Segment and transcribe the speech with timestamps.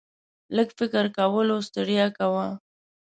[0.55, 2.47] لږ فکر کولو ستړی کاوه.